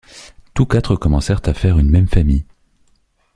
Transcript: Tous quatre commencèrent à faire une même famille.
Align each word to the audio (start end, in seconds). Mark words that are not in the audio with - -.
Tous 0.55 0.65
quatre 0.65 0.95
commencèrent 0.95 1.43
à 1.47 1.53
faire 1.53 1.77
une 1.77 1.91
même 1.91 2.07
famille. 2.07 2.47